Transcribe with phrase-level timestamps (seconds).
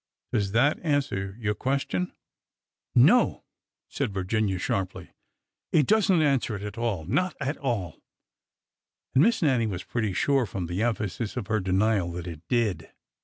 [0.33, 2.11] Does that answer your question?"''
[3.11, 3.43] No!"
[3.87, 5.11] said Virginia, sharply.''
[5.71, 8.01] It does n't answer it at all— not at all!"
[9.13, 12.89] And Miss Nannie was pretty sure, from the emphasis of her denial, that it did.